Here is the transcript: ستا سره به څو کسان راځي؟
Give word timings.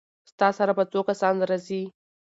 ستا 0.31 0.47
سره 0.57 0.71
به 0.77 0.83
څو 0.91 0.99
کسان 1.09 1.35
راځي؟ 1.49 1.81